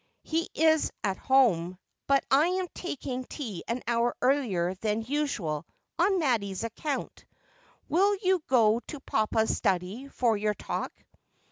[0.23, 1.77] 'He is at home.
[2.07, 5.67] But I am taking tea an hour earlier than usual,
[5.99, 7.23] on Mattie's account.
[7.87, 10.91] Will you go to papa's study for your talk?'